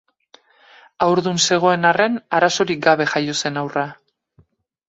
[1.07, 3.85] Haurdun zegoen arren arazorik jabe jaio zen haurra.